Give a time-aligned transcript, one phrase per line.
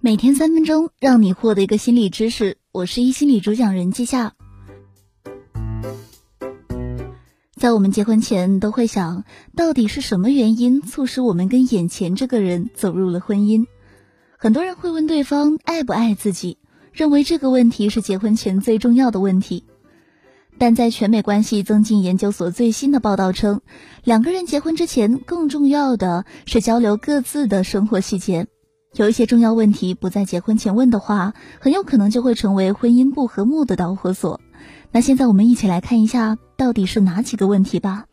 [0.00, 2.58] 每天三分钟，让你获得一个心理知识。
[2.72, 4.34] 我是一心理主讲人季夏。
[7.54, 13.66] 在我们结婚前，都会想到底是什么原因促使我们跟眼前这个人走入了婚姻？
[14.36, 16.58] 很多人会问对方爱不爱自己，
[16.92, 19.64] 认为这个问题是结婚前最重要的问题。
[20.62, 23.62] 但在全美关系增进研究所最新的报道称，
[24.04, 28.46] 两个人结婚之前，更重要的是交流各自的生活细节。
[28.94, 34.40] 有一些重要问题不在结婚前问的话，很有可能就会成为婚姻不和睦的导火索。
[34.92, 38.04] 那现在我们一起来看一下，到底是哪几个问题吧。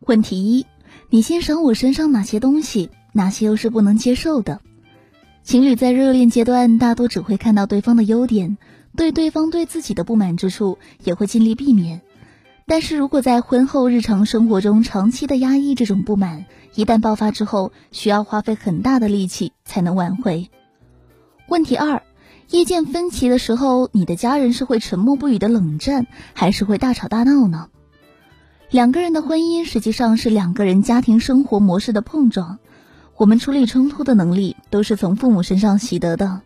[0.00, 0.66] 问题一：
[1.10, 2.90] 你欣赏我身上哪些东西？
[3.12, 4.60] 哪些又是不能接受的？
[5.44, 8.58] 情侣在热恋阶段，大多只会看到对方的优点，
[8.96, 12.02] 对对方对自己的不满之处也会尽力避免。
[12.66, 16.44] 但是如果在婚后日常生活中长期的压抑这种不满，
[16.74, 20.50] 一旦爆发之后，需要花费很大的力气才能挽回。
[21.48, 22.02] 问题二，
[22.48, 27.68] 意见分歧的时候，你的家人是会沉默不语的冷战，还是会大吵大闹呢？
[28.70, 32.60] 两个人的婚姻实际上是两个人家庭生活模式的碰撞，
[33.16, 36.42] 我们处理冲突的能力都是从父母身上习得的。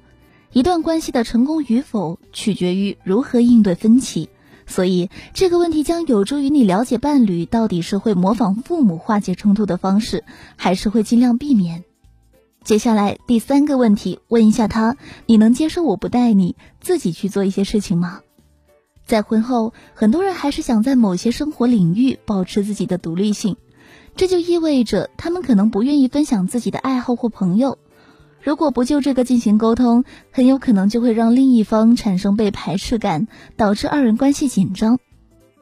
[0.55, 4.29] 一段关系的成功与否，取决于如何应对分歧。
[4.69, 10.23] 所以这个问题将有助于你了解伴侣到底是会模仿父母化解冲突的方式，
[10.55, 11.83] 还是会尽量避免。
[12.63, 14.97] 接下来第三个问题，问一下他：
[15.27, 18.21] 你能接受我不带你自己去做一些事情吗？
[19.05, 23.57] 在婚后，很多人还是想在某些生活领域保持自己的独立性，
[24.15, 27.77] 这就意味着他们可能不愿意分享自己的爱好或朋友。
[28.45, 34.99] 如果不就这个进行沟通，很有可能就会让另一方产生被排斥感，导致二人关系紧张。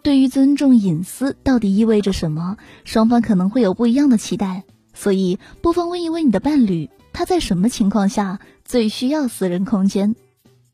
[0.02, 4.64] 对于尊重隐私到底意味着什么，双方可能会有不一样的期待。
[4.94, 10.16] 所以，不妨问一问你的伴侣，他在什么情况下最需要私人空间？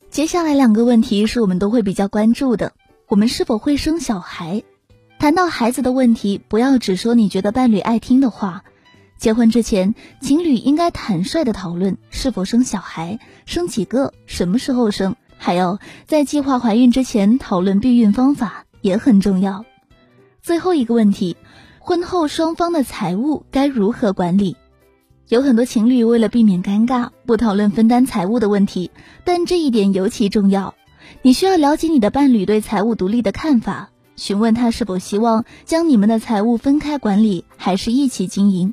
[0.08, 2.72] 接下来两个问题是我们都会比较关注的：
[3.06, 4.62] 我们是否会生小孩？
[5.18, 8.64] 谈到孩子的问题，不要只说你觉得伴侣爱听的话。
[9.18, 19.64] 结婚之前，情侣应该坦率的讨论是否生小孩，生几个，什么时候生，还有在计划怀孕之前讨论避孕方法也很重要。
[20.40, 21.36] 最后一个问题，
[21.80, 24.56] 婚后双方的财务该如何管理？
[25.28, 28.92] 有很多情侣为了避免尴尬，不讨论分担财务的问题，
[29.24, 30.74] 但这一点尤其重要。
[31.22, 38.72] 你需要了解你的伴侣对财务独立的看法，询问他是否希望将你们的财务分开管理，还是一起经营。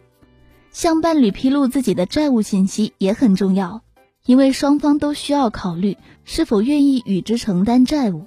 [0.76, 3.82] 向伴侣披露自己的债务信息也很重要，
[4.26, 8.26] 因为双方都需要考虑是否愿意与之承担债务。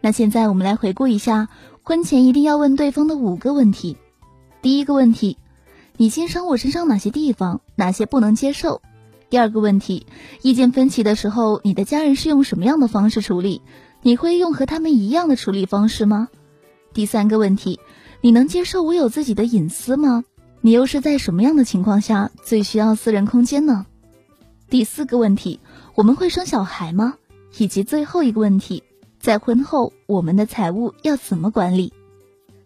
[0.00, 1.48] 那现在我们来回顾一下
[1.82, 3.96] 婚前一定要问对方的五个问题。
[4.62, 5.36] 第一个问题，
[5.96, 8.80] 你欣赏我身上哪些地方，哪些不能接受？
[9.28, 10.06] 第二个问题，
[10.42, 13.62] 意见分歧的时候，你的家人是用什么样的方式处理？
[14.00, 16.28] 你会用和他们一样的处理方式吗？
[16.94, 17.80] 第三个问题。
[18.20, 20.24] 你能接受我有自己的隐私吗？
[20.60, 23.86] 你又是在什么样的情况下最需要私人空间呢？
[24.68, 25.60] 第四个问题，
[25.94, 27.14] 我们会生小孩吗？
[27.58, 28.82] 以及最后一个问题，
[29.20, 31.92] 在婚后我们的财务要怎么管理？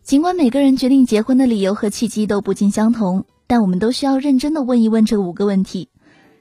[0.02, 5.88] 尽管每个人决定结婚的理由和契机都不尽相同，但我们都需要认真的问一问这五个问题。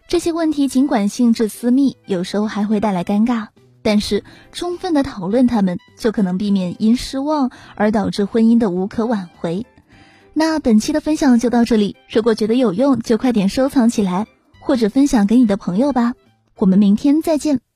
[0.07, 3.47] 这些问题尽管性质私密，有时候还会带来尴尬。
[3.81, 9.65] 但是，充分的讨论他们，就可能避免因失望而导致婚姻的无可挽回。
[10.33, 14.27] 那本期的分享就到这里，如果觉得有用，就快点收藏起来，
[14.59, 16.13] 或者分享给你的朋友吧。
[16.57, 17.70] 我们明天再见。